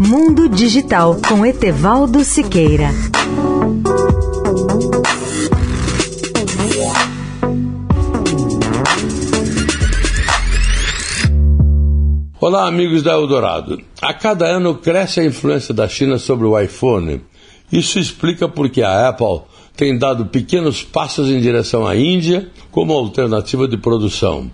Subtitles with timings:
[0.00, 2.90] Mundo Digital com Etevaldo Siqueira.
[12.40, 13.80] Olá, amigos da Eldorado.
[14.00, 17.20] A cada ano cresce a influência da China sobre o iPhone.
[17.72, 19.40] Isso explica porque a Apple
[19.76, 24.48] tem dado pequenos passos em direção à Índia como alternativa de produção.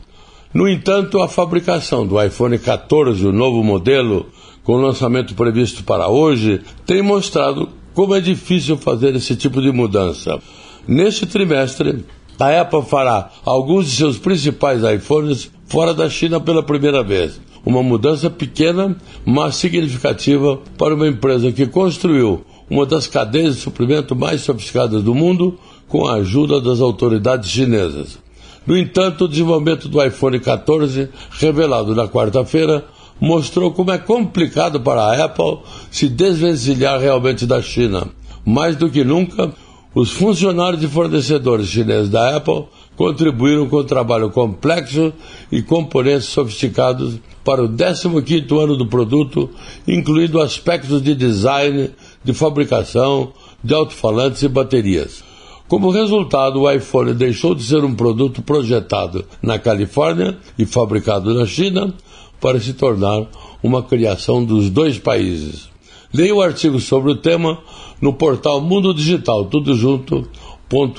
[0.54, 4.26] No entanto, a fabricação do iPhone 14, o novo modelo,
[4.64, 10.40] com lançamento previsto para hoje, tem mostrado como é difícil fazer esse tipo de mudança.
[10.88, 12.04] Neste trimestre,
[12.38, 17.40] a Apple fará alguns de seus principais iPhones fora da China pela primeira vez.
[17.64, 24.16] Uma mudança pequena, mas significativa para uma empresa que construiu uma das cadeias de suprimento
[24.16, 28.18] mais sofisticadas do mundo com a ajuda das autoridades chinesas.
[28.66, 32.84] No entanto, o desenvolvimento do iPhone 14, revelado na quarta-feira,
[33.20, 35.58] mostrou como é complicado para a Apple
[35.90, 38.08] se desvencilhar realmente da China.
[38.44, 39.52] Mais do que nunca,
[39.94, 42.64] os funcionários e fornecedores chineses da Apple
[42.96, 45.12] contribuíram com o trabalho complexo
[45.50, 49.50] e componentes sofisticados para o 15º ano do produto,
[49.86, 51.90] incluindo aspectos de design,
[52.22, 55.33] de fabricação, de alto-falantes e baterias.
[55.74, 61.46] Como resultado, o iPhone deixou de ser um produto projetado na Califórnia e fabricado na
[61.46, 61.92] China
[62.40, 63.26] para se tornar
[63.60, 65.68] uma criação dos dois países.
[66.12, 67.58] Leia o artigo sobre o tema
[68.00, 70.28] no portal Mundo Digital, tudo junto,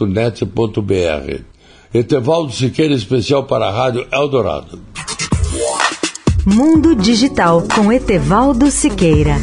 [0.02, 1.42] .net.br.
[1.94, 4.78] Etevaldo Siqueira, especial para a Rádio Eldorado.
[6.46, 9.38] Mundo Digital com Etevaldo Siqueira.